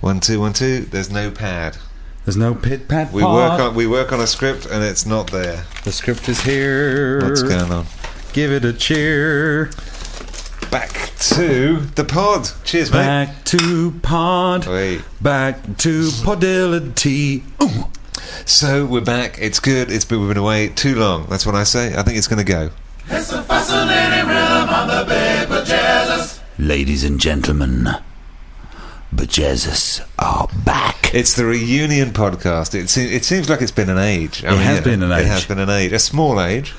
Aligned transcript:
One 0.00 0.20
two 0.20 0.40
one 0.40 0.52
two. 0.52 0.80
There's 0.80 1.10
no 1.10 1.30
pad. 1.30 1.76
There's 2.24 2.36
no 2.36 2.54
pit 2.54 2.88
pad. 2.88 3.12
We 3.12 3.22
work 3.22 3.60
on 3.60 3.74
we 3.74 3.86
work 3.86 4.12
on 4.12 4.20
a 4.20 4.26
script 4.26 4.66
and 4.66 4.82
it's 4.84 5.04
not 5.06 5.30
there. 5.30 5.64
The 5.84 5.92
script 5.92 6.28
is 6.28 6.40
here. 6.42 7.20
What's 7.22 7.42
going 7.42 7.70
on? 7.70 7.86
Give 8.32 8.52
it 8.52 8.64
a 8.64 8.72
cheer. 8.72 9.70
Back 10.70 11.12
to 11.18 11.80
the 11.96 12.04
pod. 12.04 12.48
Cheers, 12.64 12.92
mate. 12.92 12.98
Back 12.98 13.44
to 13.46 13.90
pod. 14.02 14.66
Wait. 14.66 15.02
Back 15.20 15.76
to 15.78 16.10
podility. 16.24 17.42
Ooh. 17.62 17.90
So 18.46 18.86
we're 18.86 19.00
back. 19.00 19.38
It's 19.40 19.60
good. 19.60 19.90
It's 19.90 20.04
been 20.04 20.20
we've 20.20 20.28
been 20.28 20.36
away 20.36 20.68
too 20.68 20.94
long. 20.94 21.26
That's 21.26 21.44
what 21.44 21.54
I 21.54 21.64
say. 21.64 21.94
I 21.96 22.02
think 22.02 22.16
it's 22.16 22.28
going 22.28 22.44
to 22.44 22.50
go. 22.50 22.70
It's 23.08 23.32
a 23.32 23.42
fascinating 23.42 24.28
rhythm 24.28 24.68
on 24.68 24.86
the 24.88 25.04
paper 25.04 25.64
jazzes. 25.64 26.40
Ladies 26.58 27.04
and 27.04 27.18
gentlemen, 27.18 27.88
Bejesus 29.14 30.06
are 30.20 30.48
back. 30.64 31.12
It's 31.12 31.34
the 31.34 31.44
reunion 31.44 32.10
podcast. 32.10 32.76
It 32.76 32.88
seems 32.88 33.10
it 33.10 33.24
seems 33.24 33.50
like 33.50 33.60
it's 33.60 33.72
been 33.72 33.90
an 33.90 33.98
age. 33.98 34.44
I 34.44 34.54
It 34.54 34.58
has 34.58 34.80
been 34.82 35.02
an 35.02 35.10
It 35.10 35.22
age. 35.22 35.26
has 35.26 35.44
been 35.46 35.58
an 35.58 35.68
age, 35.68 35.92
a 35.92 35.98
small 35.98 36.40
age, 36.40 36.72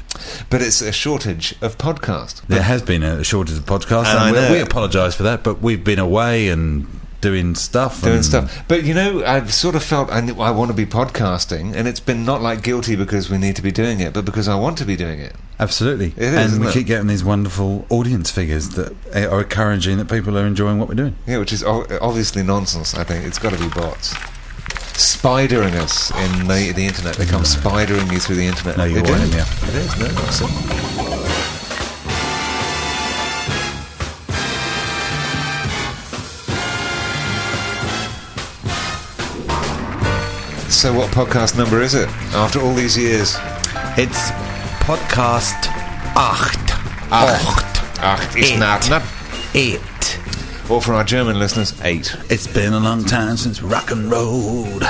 but 0.49 0.61
it's 0.61 0.81
a 0.81 0.93
shortage 0.93 1.55
of 1.61 1.77
podcast. 1.77 2.41
There 2.47 2.61
has 2.61 2.81
been 2.83 3.03
a 3.03 3.21
shortage 3.25 3.57
of 3.57 3.65
podcasts, 3.65 4.15
And 4.15 4.35
and, 4.35 4.53
we 4.53 4.61
apologise 4.61 5.13
for 5.13 5.23
that, 5.23 5.43
but 5.43 5.61
we've 5.61 5.83
been 5.83 5.99
away 5.99 6.47
and 6.47 6.87
doing 7.21 7.55
stuff. 7.55 8.01
doing 8.01 8.23
stuff. 8.23 8.63
But 8.67 8.83
you 8.83 8.93
know, 8.93 9.23
I've 9.23 9.53
sort 9.53 9.75
of 9.75 9.83
felt 9.83 10.11
I, 10.11 10.19
I 10.19 10.51
want 10.51 10.71
to 10.71 10.75
be 10.75 10.85
podcasting, 10.85 11.73
and 11.75 11.87
it's 11.87 11.99
been 11.99 12.25
not 12.25 12.41
like 12.41 12.63
guilty 12.63 12.95
because 12.95 13.29
we 13.29 13.37
need 13.37 13.55
to 13.55 13.61
be 13.61 13.71
doing 13.71 13.99
it, 13.99 14.13
but 14.13 14.25
because 14.25 14.47
I 14.47 14.55
want 14.55 14.77
to 14.79 14.85
be 14.85 14.95
doing 14.95 15.19
it. 15.19 15.35
Absolutely. 15.59 16.07
It 16.17 16.33
is, 16.33 16.53
and 16.53 16.61
we 16.61 16.67
it? 16.67 16.73
keep 16.73 16.87
getting 16.87 17.07
these 17.07 17.23
wonderful 17.23 17.85
audience 17.89 18.31
figures 18.31 18.69
that 18.69 18.95
are 19.15 19.41
encouraging 19.41 19.97
that 19.97 20.09
people 20.09 20.37
are 20.37 20.45
enjoying 20.45 20.79
what 20.79 20.89
we're 20.89 20.95
doing. 20.95 21.15
Yeah, 21.27 21.37
which 21.37 21.53
is 21.53 21.63
obviously 21.63 22.41
nonsense. 22.43 22.95
I 22.95 23.03
think 23.03 23.25
it's 23.25 23.39
got 23.39 23.53
to 23.53 23.59
be 23.59 23.69
bots. 23.69 24.15
Spidering 24.93 25.75
us 25.75 26.11
in 26.11 26.47
the, 26.47 26.73
the 26.75 26.85
internet. 26.85 27.15
They 27.15 27.25
come 27.25 27.43
spidering 27.43 28.11
you 28.11 28.19
through 28.19 28.35
the 28.37 28.45
internet. 28.45 28.77
No, 28.77 28.83
you're 28.85 29.01
They 29.01 29.07
do. 29.07 29.13
right, 29.13 29.33
yeah. 29.33 29.69
It 29.69 29.75
is, 29.75 29.99
no, 29.99 30.80
So, 40.81 40.91
what 40.91 41.11
podcast 41.11 41.55
number 41.55 41.79
is 41.83 41.93
it 41.93 42.09
after 42.33 42.59
all 42.59 42.73
these 42.73 42.97
years? 42.97 43.35
It's 43.99 44.31
podcast 44.81 45.67
acht. 46.15 46.71
Acht. 47.11 47.99
Acht 47.99 48.35
is 48.35 48.49
Eight. 48.49 48.57
not, 48.59 48.89
not. 48.89 49.03
Eight. 49.53 49.79
Or 50.71 50.81
for 50.81 50.95
our 50.95 51.03
German 51.03 51.37
listeners, 51.37 51.79
eight. 51.83 52.15
It's 52.31 52.47
been 52.47 52.73
a 52.73 52.79
long 52.79 53.03
time 53.03 53.37
since 53.37 53.61
rock 53.61 53.91
and 53.91 54.09
rolled. 54.11 54.83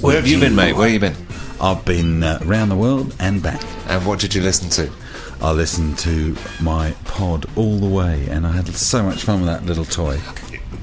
Where 0.00 0.16
have 0.16 0.26
you 0.26 0.40
been, 0.40 0.54
mate? 0.54 0.74
Where 0.74 0.88
you 0.88 0.98
been? 0.98 1.14
I've 1.60 1.84
been 1.84 2.22
uh, 2.22 2.38
around 2.46 2.70
the 2.70 2.76
world 2.76 3.14
and 3.20 3.42
back. 3.42 3.62
And 3.86 4.06
what 4.06 4.20
did 4.20 4.34
you 4.34 4.40
listen 4.40 4.70
to? 4.70 4.90
I 5.42 5.52
listened 5.52 5.98
to 5.98 6.38
my 6.62 6.92
pod 7.04 7.44
all 7.54 7.76
the 7.76 7.86
way, 7.86 8.26
and 8.30 8.46
I 8.46 8.52
had 8.52 8.66
so 8.68 9.02
much 9.02 9.24
fun 9.24 9.40
with 9.42 9.50
that 9.50 9.66
little 9.66 9.84
toy. 9.84 10.20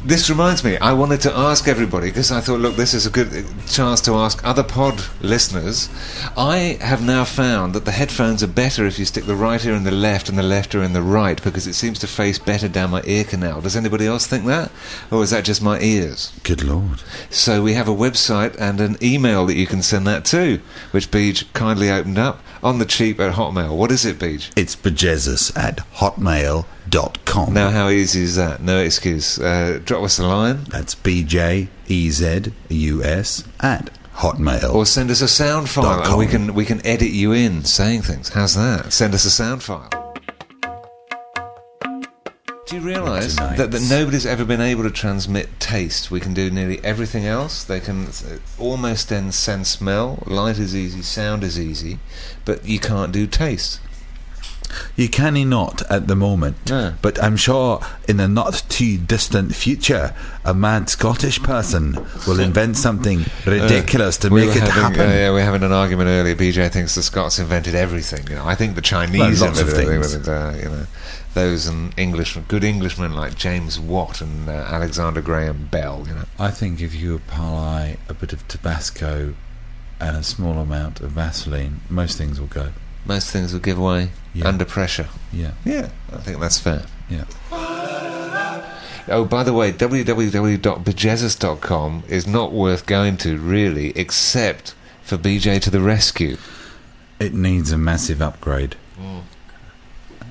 This 0.06 0.30
reminds 0.30 0.64
me, 0.64 0.78
I 0.78 0.94
wanted 0.94 1.22
to 1.22 1.36
ask 1.36 1.68
everybody 1.68 2.10
because 2.10 2.32
I 2.32 2.40
thought, 2.40 2.60
look, 2.60 2.76
this 2.76 2.94
is 2.94 3.08
a 3.08 3.10
good 3.10 3.44
chance 3.68 4.00
to 4.02 4.14
ask 4.14 4.40
other 4.46 4.62
pod 4.62 5.02
listeners. 5.20 5.90
I 6.38 6.78
have 6.80 7.04
now 7.04 7.26
found 7.26 7.74
that 7.74 7.86
the 7.86 7.92
headphones 7.92 8.44
are 8.44 8.48
better 8.48 8.86
if 8.86 9.00
you 9.00 9.06
stick 9.06 9.26
the 9.26 9.36
right 9.36 9.66
ear 9.66 9.74
in 9.74 9.84
the 9.84 9.90
left 9.90 10.30
and 10.30 10.38
the 10.38 10.44
left 10.44 10.76
ear 10.76 10.84
in 10.84 10.94
the 10.94 11.02
right 11.02 11.42
because 11.42 11.66
it 11.66 11.74
seems 11.74 11.98
to 12.00 12.08
face 12.08 12.38
better 12.38 12.68
down 12.68 12.92
my 12.92 13.02
ear 13.06 13.24
canal. 13.24 13.62
Does 13.62 13.76
anybody 13.76 14.06
else 14.06 14.28
think 14.28 14.46
that? 14.46 14.72
Or 15.10 15.24
is 15.24 15.32
that 15.32 15.44
just 15.44 15.64
my 15.64 15.80
ears? 15.80 16.32
Good 16.44 16.64
lord. 16.64 17.02
So 17.32 17.64
we 17.64 17.74
have 17.74 17.88
a 17.88 17.92
website 17.92 18.56
and 18.60 18.80
an 18.80 18.98
email 19.02 19.48
that 19.48 19.56
you 19.56 19.66
can 19.66 19.82
send 19.82 20.06
that 20.06 20.24
to, 20.26 20.62
which 20.92 21.10
Beej 21.10 21.52
kindly 21.54 21.90
opened 21.90 22.20
up 22.20 22.42
on 22.66 22.80
the 22.80 22.86
cheap 22.86 23.20
at 23.20 23.36
Hotmail. 23.36 23.78
What 23.78 23.92
is 23.92 24.06
it, 24.06 24.18
Beej? 24.18 24.52
It's 24.58 24.76
bejesus 24.76 25.56
at 25.56 25.78
hotmail.com. 25.98 27.54
Now, 27.54 27.70
how 27.70 27.90
easy 27.90 28.24
is 28.24 28.36
that? 28.38 28.62
No 28.62 28.80
excuse. 28.80 29.40
Uh, 29.40 29.80
drop 29.86 30.04
us 30.04 30.18
a 30.18 30.26
line. 30.26 30.64
That's 30.66 30.96
B 30.96 31.24
J 31.24 31.70
E 31.88 32.10
Z 32.10 32.52
U 32.70 33.04
S 33.04 33.44
at 33.60 33.92
hotmail. 34.16 34.74
Or 34.74 34.86
send 34.86 35.12
us 35.12 35.22
a 35.22 35.28
sound 35.28 35.70
file 35.70 36.04
and 36.04 36.18
we 36.18 36.26
can 36.26 36.54
we 36.56 36.66
can 36.66 36.86
edit 36.86 37.12
you 37.12 37.34
in 37.34 37.64
saying 37.66 38.02
things. 38.02 38.30
How's 38.30 38.56
that? 38.56 38.92
Send 38.92 39.14
us 39.14 39.26
a 39.26 39.32
sound 39.32 39.62
file. 39.62 40.05
Do 42.66 42.78
you 42.78 42.82
realise 42.82 43.36
that, 43.36 43.70
that 43.70 43.88
nobody's 43.88 44.26
ever 44.26 44.44
been 44.44 44.60
able 44.60 44.82
to 44.84 44.90
transmit 44.90 45.60
taste? 45.60 46.10
We 46.10 46.20
can 46.20 46.34
do 46.34 46.50
nearly 46.50 46.84
everything 46.84 47.24
else. 47.28 47.64
They 47.64 47.80
can 47.80 48.08
uh, 48.08 48.38
almost 48.58 49.10
then 49.10 49.32
sense 49.32 49.70
smell. 49.70 50.24
Light 50.26 50.58
is 50.58 50.76
easy, 50.76 51.04
sound 51.04 51.44
is 51.44 51.60
easy, 51.60 52.00
but 52.44 52.66
you 52.66 52.80
can't 52.80 53.12
do 53.12 53.28
taste. 53.28 53.80
You 54.98 55.10
can 55.10 55.34
not 55.50 55.82
at 55.92 56.08
the 56.08 56.16
moment, 56.16 56.56
No. 56.70 56.94
but 57.02 57.22
I'm 57.22 57.36
sure 57.36 57.82
in 58.08 58.16
the 58.18 58.28
not 58.30 58.64
too 58.70 58.98
distant 58.98 59.54
future, 59.54 60.14
a 60.46 60.54
mad 60.54 60.90
Scottish 60.90 61.44
person 61.44 61.98
will 62.26 62.40
invent 62.40 62.78
something 62.78 63.26
ridiculous 63.46 64.16
to 64.20 64.28
Uh, 64.28 64.32
We 64.32 64.46
make 64.48 64.56
it 64.56 64.62
having, 64.64 64.74
happen. 64.84 65.10
uh, 65.10 65.14
yeah, 65.14 65.30
we 65.30 65.36
were 65.36 65.42
having 65.42 65.64
an 65.64 65.74
argument 65.74 66.08
earlier. 66.08 66.34
BJ 66.36 66.70
thinks 66.72 66.96
the 66.96 67.04
Scots 67.04 67.40
invented 67.40 67.76
everything. 67.76 68.26
You 68.30 68.36
know, 68.36 68.46
I 68.48 68.56
think 68.56 68.76
the 68.76 68.82
Chinese 68.82 69.20
Well, 69.20 69.50
invented 69.50 69.60
everything 69.60 69.88
things. 70.02 70.14
with 70.16 70.28
it, 70.28 70.32
uh, 70.32 70.54
you 70.58 70.70
know, 70.70 70.88
those 71.34 71.68
and 71.68 71.94
English, 71.98 72.38
good 72.48 72.64
Englishmen 72.64 73.14
like 73.14 73.36
James 73.36 73.78
Watt 73.78 74.22
and 74.22 74.48
uh, 74.48 74.54
Alexander 74.54 75.22
Graham 75.22 75.68
Bell. 75.70 76.06
You 76.08 76.14
know, 76.16 76.24
I 76.40 76.52
think 76.52 76.80
if 76.80 76.96
you 76.96 77.14
apply 77.16 77.98
a 78.08 78.14
bit 78.14 78.32
of 78.32 78.48
Tabasco 78.48 79.34
and 80.00 80.16
a 80.16 80.24
small 80.24 80.58
amount 80.60 81.02
of 81.02 81.12
Vaseline, 81.12 81.82
most 81.90 82.18
things 82.18 82.40
will 82.40 82.48
go. 82.48 82.70
Most 83.06 83.30
things 83.32 83.52
will 83.54 83.60
give 83.60 83.78
way 83.80 84.10
Yeah. 84.34 84.48
under 84.48 84.66
pressure. 84.66 85.08
Yeah, 85.32 85.52
Yeah, 85.64 85.90
I 86.14 86.18
think 86.18 86.40
that's 86.40 86.58
fair. 86.60 86.84
yeah. 87.10 87.24
Oh, 89.08 89.24
by 89.24 89.44
the 89.44 89.54
way, 89.54 89.72
www.bejesus.com 89.72 92.04
is 92.08 92.26
not 92.26 92.52
worth 92.52 92.88
going 92.88 93.18
to 93.18 93.38
really, 93.38 93.92
except 93.96 94.74
for 95.04 95.16
BJ 95.18 95.60
to 95.62 95.70
the 95.70 95.80
rescue. 95.82 96.38
It 97.20 97.34
needs 97.36 97.72
a 97.72 97.78
massive 97.78 98.20
upgrade. 98.22 98.76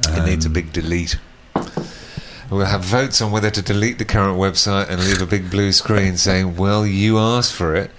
It 0.03 0.25
needs 0.27 0.45
a 0.45 0.49
Um, 0.49 0.53
big 0.55 0.73
delete. 0.73 1.19
We'll 2.55 2.67
have 2.67 2.83
votes 2.83 3.21
on 3.21 3.33
whether 3.33 3.51
to 3.51 3.63
delete 3.63 3.99
the 3.99 4.05
current 4.05 4.39
website 4.39 4.89
and 4.89 5.03
leave 5.03 5.21
a 5.21 5.27
big 5.27 5.51
blue 5.51 5.73
screen 5.73 6.17
saying, 6.17 6.57
well, 6.57 6.87
you 6.87 7.19
asked 7.19 7.53
for 7.53 7.75
it, 7.75 7.91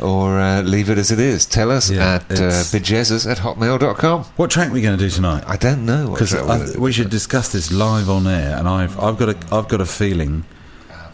or 0.00 0.38
uh, 0.38 0.62
leave 0.62 0.88
it 0.88 0.98
as 0.98 1.10
it 1.10 1.18
is. 1.18 1.46
Tell 1.46 1.72
us 1.72 1.90
Yeah, 1.90 2.14
at 2.14 2.30
uh, 2.30 2.62
bejesus 2.70 3.28
at 3.28 3.38
hotmail.com. 3.38 4.22
What 4.36 4.52
track 4.52 4.68
are 4.70 4.72
we 4.72 4.82
going 4.82 4.96
to 4.96 5.04
do 5.04 5.10
tonight? 5.10 5.42
I 5.48 5.56
don't 5.56 5.84
know. 5.84 6.12
Because 6.12 6.76
we 6.76 6.92
should 6.92 7.10
discuss 7.10 7.50
this 7.50 7.72
live 7.72 8.08
on 8.08 8.28
air, 8.28 8.56
and 8.56 8.68
I've 8.68 8.96
I've 9.00 9.18
got 9.18 9.30
a 9.30 9.54
I've 9.54 9.66
got 9.66 9.80
a 9.80 9.86
feeling 9.86 10.44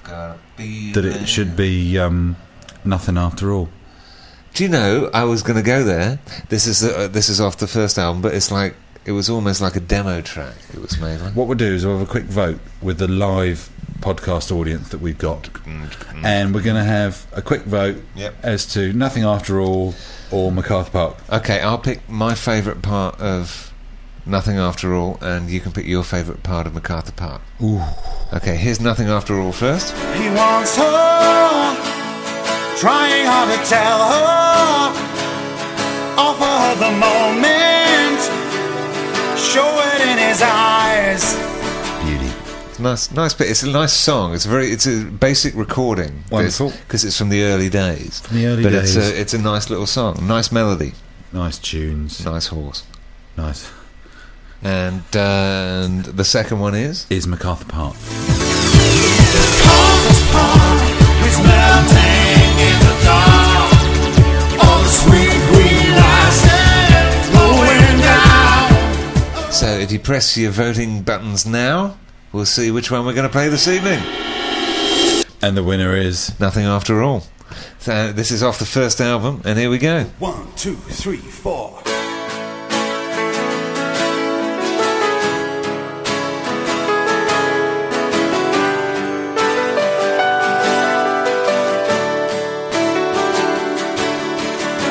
gotta 0.02 0.38
be 0.58 0.92
that 0.92 1.06
it 1.06 1.26
should 1.26 1.56
be 1.56 1.98
um, 1.98 2.36
nothing 2.84 3.16
after 3.16 3.50
all. 3.50 3.70
Do 4.52 4.64
you 4.64 4.68
know, 4.68 5.10
I 5.14 5.24
was 5.24 5.42
going 5.42 5.56
to 5.56 5.62
go 5.62 5.84
there. 5.84 6.18
This 6.48 6.66
is, 6.66 6.82
uh, 6.82 7.06
this 7.08 7.28
is 7.28 7.40
off 7.40 7.58
the 7.58 7.68
first 7.68 7.98
album, 7.98 8.20
but 8.20 8.34
it's 8.34 8.50
like, 8.50 8.74
it 9.04 9.12
was 9.12 9.28
almost 9.30 9.60
like 9.60 9.76
a 9.76 9.80
demo 9.80 10.20
track. 10.20 10.54
It 10.72 10.80
was 10.80 10.98
made 11.00 11.20
like. 11.20 11.34
What 11.34 11.46
we'll 11.48 11.56
do 11.58 11.72
is 11.74 11.84
we'll 11.86 11.98
have 11.98 12.06
a 12.08 12.10
quick 12.10 12.24
vote 12.24 12.60
with 12.82 12.98
the 12.98 13.08
live 13.08 13.68
podcast 14.00 14.50
audience 14.50 14.88
that 14.90 15.00
we've 15.00 15.18
got, 15.18 15.50
and 16.24 16.54
we're 16.54 16.62
going 16.62 16.76
to 16.76 16.84
have 16.84 17.26
a 17.32 17.42
quick 17.42 17.62
vote 17.62 17.96
Yep. 18.16 18.34
as 18.42 18.64
to 18.72 18.92
nothing 18.94 19.24
after 19.24 19.60
all 19.60 19.94
or 20.30 20.50
MacArthur 20.50 20.90
Park. 20.90 21.16
Okay, 21.30 21.60
I'll 21.60 21.76
pick 21.78 22.08
my 22.08 22.34
favourite 22.34 22.80
part 22.82 23.20
of 23.20 23.72
Nothing 24.24 24.56
After 24.56 24.94
All, 24.94 25.18
and 25.20 25.50
you 25.50 25.60
can 25.60 25.72
pick 25.72 25.86
your 25.86 26.02
favourite 26.04 26.42
part 26.42 26.66
of 26.66 26.72
MacArthur 26.74 27.12
Park. 27.12 27.42
Ooh. 27.62 27.82
Okay, 28.32 28.56
here's 28.56 28.80
Nothing 28.80 29.08
After 29.08 29.38
All 29.38 29.52
first. 29.52 29.92
He 30.14 30.28
wants 30.30 30.76
her, 30.76 31.76
trying 32.78 33.26
hard 33.26 33.50
to 33.50 33.66
tell 33.68 33.98
her, 34.12 34.94
offer 36.16 36.44
her 36.44 36.74
the 36.76 36.92
moment, 36.98 37.69
show 39.52 39.68
it 39.94 40.00
in 40.08 40.18
his 40.18 40.42
eyes. 40.42 41.34
Beauty. 42.04 42.32
Nice, 42.82 43.10
nice 43.10 43.34
bit. 43.34 43.50
It's 43.50 43.62
a 43.62 43.70
nice 43.70 43.92
song. 43.92 44.32
It's 44.34 44.46
very, 44.46 44.68
it's 44.70 44.86
a 44.86 45.04
basic 45.04 45.54
recording. 45.54 46.24
Wonderful. 46.30 46.70
because 46.70 47.04
it's 47.04 47.18
from 47.18 47.28
the 47.30 47.42
early 47.42 47.68
days. 47.68 48.20
From 48.20 48.36
the 48.38 48.46
early 48.46 48.62
but 48.62 48.70
days. 48.70 48.96
it's 48.96 49.08
a, 49.10 49.20
it's 49.20 49.34
a 49.34 49.38
nice 49.38 49.68
little 49.70 49.86
song, 49.86 50.26
nice 50.26 50.50
melody, 50.52 50.92
Nice 51.32 51.58
tunes. 51.58 52.24
nice 52.24 52.46
horse. 52.48 52.84
Nice. 53.36 53.70
And, 54.62 55.02
uh, 55.14 55.82
and 55.84 56.04
the 56.04 56.24
second 56.24 56.60
one 56.60 56.74
is 56.74 57.06
Is 57.10 57.26
MacArthur 57.26 57.64
Park. 57.66 57.96
It's 61.22 61.38
melting 61.38 62.58
in 62.66 62.78
the 62.80 63.00
dark. 63.04 63.49
If 69.90 69.94
you 69.94 69.98
press 69.98 70.36
your 70.36 70.52
voting 70.52 71.02
buttons 71.02 71.44
now, 71.44 71.98
we'll 72.30 72.46
see 72.46 72.70
which 72.70 72.92
one 72.92 73.04
we're 73.04 73.12
going 73.12 73.26
to 73.26 73.28
play 73.28 73.48
this 73.48 73.66
evening. 73.66 73.98
And 75.42 75.56
the 75.56 75.64
winner 75.64 75.96
is. 75.96 76.38
Nothing 76.38 76.64
after 76.64 77.02
all. 77.02 77.24
So 77.80 78.12
this 78.12 78.30
is 78.30 78.40
off 78.40 78.60
the 78.60 78.66
first 78.66 79.00
album, 79.00 79.42
and 79.44 79.58
here 79.58 79.68
we 79.68 79.78
go. 79.78 80.04
One, 80.20 80.46
two, 80.54 80.76
three, 80.76 81.16
four. 81.16 81.82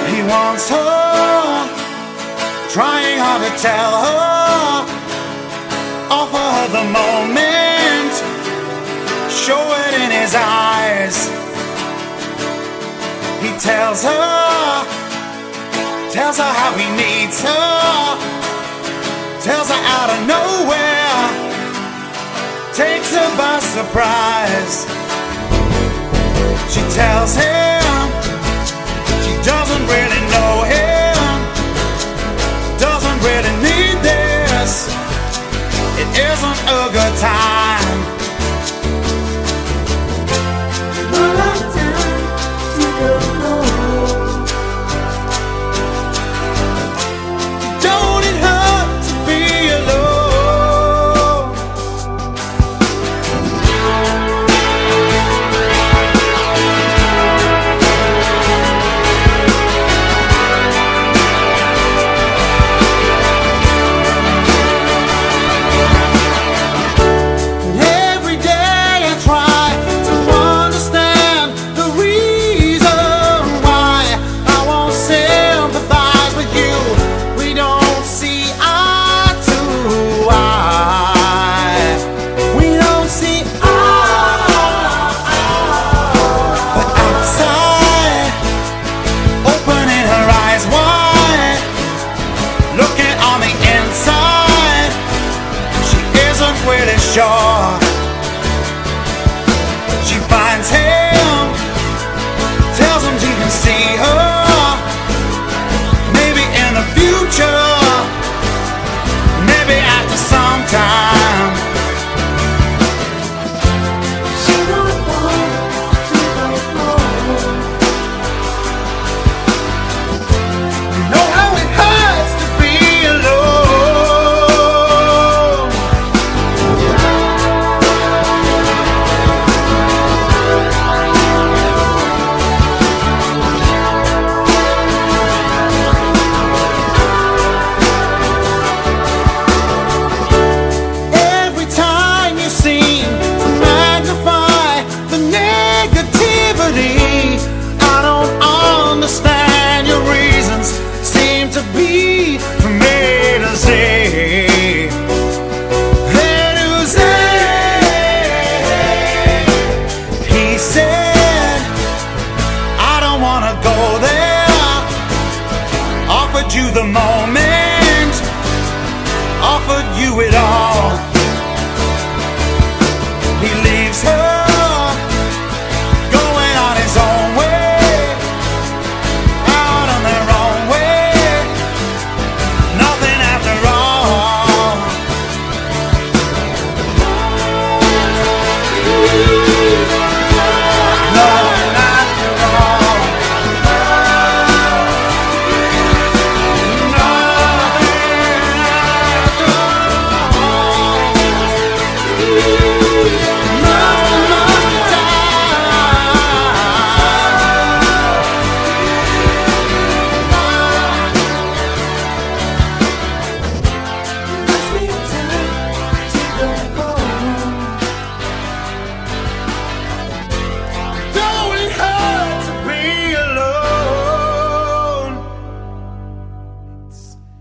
He 0.09 0.21
wants 0.23 0.69
her, 0.69 1.69
trying 2.69 3.17
hard 3.17 3.49
to 3.49 3.57
tell 3.61 4.03
her, 4.03 4.28
tells 13.69 14.03
her, 14.03 14.83
tells 16.09 16.37
her 16.39 16.53
how 16.61 16.71
he 16.81 16.87
needs 16.97 17.37
her, 17.43 18.17
tells 19.45 19.69
her 19.69 19.81
out 19.97 20.09
of 20.15 20.19
nowhere, 20.35 21.17
takes 22.73 23.13
her 23.13 23.29
by 23.37 23.59
surprise. 23.77 24.75
She 26.73 26.81
tells 26.97 27.08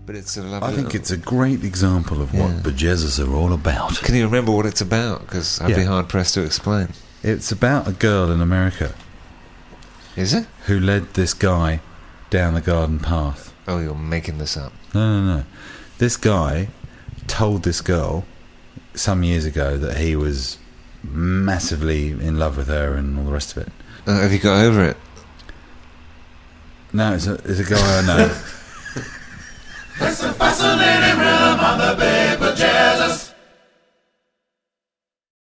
But 0.09 0.15
it's 0.15 0.37
a 0.37 0.41
lovely. 0.41 0.67
I 0.69 0.71
think 0.71 0.85
little- 0.87 1.01
it's 1.01 1.11
a 1.11 1.17
great 1.17 1.63
example 1.63 2.19
of 2.19 2.33
what 2.33 2.49
Yeah. 2.49 2.59
Bejesus 2.63 3.23
are 3.23 3.31
all 3.31 3.53
about. 3.53 3.97
Can 4.01 4.15
you 4.15 4.25
remember 4.25 4.51
what 4.51 4.65
it's 4.65 4.81
about? 4.81 5.27
Because 5.27 5.61
I'd 5.61 5.75
be 5.75 5.83
hard 5.83 6.09
pressed 6.09 6.33
to 6.33 6.41
explain. 6.41 6.87
It's 7.21 7.51
about 7.51 7.87
a 7.87 7.91
girl 7.91 8.31
in 8.31 8.41
America 8.41 8.95
Is 10.15 10.33
it? 10.33 10.47
who 10.65 10.79
led 10.79 11.13
this 11.13 11.35
guy 11.35 11.81
down 12.31 12.55
the 12.55 12.61
garden 12.61 12.97
path. 12.97 13.53
Oh, 13.67 13.77
you're 13.77 13.93
making 13.93 14.39
this 14.39 14.57
up. 14.57 14.73
No, 14.95 15.21
no, 15.21 15.35
no. 15.37 15.43
This 15.99 16.17
guy 16.17 16.69
told 17.27 17.61
this 17.61 17.79
girl 17.79 18.25
some 18.95 19.21
years 19.21 19.45
ago 19.45 19.77
that 19.77 19.97
he 19.97 20.15
was 20.15 20.57
massively 21.03 22.09
in 22.13 22.39
love 22.39 22.57
with 22.57 22.67
her 22.67 22.95
and 22.95 23.19
all 23.19 23.25
the 23.25 23.31
rest 23.31 23.55
of 23.55 23.61
it. 23.61 23.71
Uh, 24.07 24.21
have 24.21 24.33
you 24.33 24.39
got 24.39 24.65
over 24.65 24.83
it? 24.85 24.97
No, 26.91 27.13
it's 27.13 27.27
a, 27.27 27.35
it's 27.45 27.59
a 27.59 27.63
guy 27.63 27.99
I 27.99 28.01
know. 28.07 28.35
Rhythm 30.61 31.59
on 31.61 31.77
the 31.77 31.95
paper 31.95 32.51
Jesus. 32.53 33.33